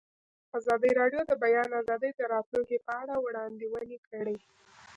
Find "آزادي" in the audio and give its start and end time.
1.81-2.09